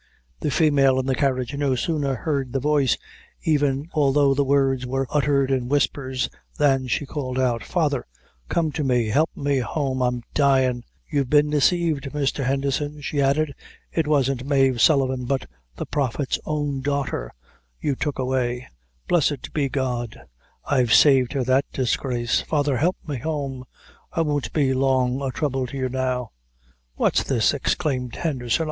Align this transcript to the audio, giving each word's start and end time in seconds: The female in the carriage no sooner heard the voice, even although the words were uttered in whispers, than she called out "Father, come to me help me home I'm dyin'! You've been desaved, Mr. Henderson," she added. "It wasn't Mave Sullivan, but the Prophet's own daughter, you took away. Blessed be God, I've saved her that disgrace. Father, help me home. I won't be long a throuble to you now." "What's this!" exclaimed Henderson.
The 0.39 0.49
female 0.49 0.99
in 0.99 1.05
the 1.05 1.13
carriage 1.13 1.55
no 1.55 1.75
sooner 1.75 2.15
heard 2.15 2.53
the 2.53 2.59
voice, 2.59 2.97
even 3.43 3.87
although 3.93 4.33
the 4.33 4.43
words 4.43 4.87
were 4.87 5.05
uttered 5.11 5.51
in 5.51 5.69
whispers, 5.69 6.27
than 6.57 6.87
she 6.87 7.05
called 7.05 7.37
out 7.37 7.63
"Father, 7.63 8.07
come 8.49 8.71
to 8.71 8.83
me 8.83 9.09
help 9.09 9.29
me 9.35 9.59
home 9.59 10.01
I'm 10.01 10.23
dyin'! 10.33 10.85
You've 11.07 11.29
been 11.29 11.51
desaved, 11.51 12.05
Mr. 12.13 12.43
Henderson," 12.45 13.01
she 13.01 13.21
added. 13.21 13.53
"It 13.91 14.07
wasn't 14.07 14.43
Mave 14.43 14.81
Sullivan, 14.81 15.25
but 15.25 15.45
the 15.75 15.85
Prophet's 15.85 16.39
own 16.45 16.81
daughter, 16.81 17.31
you 17.79 17.93
took 17.95 18.17
away. 18.17 18.67
Blessed 19.07 19.53
be 19.53 19.69
God, 19.69 20.19
I've 20.65 20.95
saved 20.95 21.33
her 21.33 21.43
that 21.43 21.65
disgrace. 21.71 22.41
Father, 22.41 22.77
help 22.77 22.97
me 23.05 23.19
home. 23.19 23.65
I 24.11 24.21
won't 24.21 24.51
be 24.51 24.73
long 24.73 25.21
a 25.21 25.29
throuble 25.29 25.67
to 25.67 25.77
you 25.77 25.89
now." 25.89 26.31
"What's 26.95 27.21
this!" 27.21 27.53
exclaimed 27.53 28.15
Henderson. 28.15 28.59